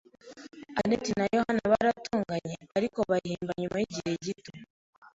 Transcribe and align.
anet 0.81 1.05
na 1.17 1.25
Yohana 1.35 1.63
baratonganye, 1.71 2.55
ariko 2.77 2.97
bahimba 3.11 3.51
nyuma 3.61 3.77
yigihe 3.83 4.11
gito. 4.25 4.51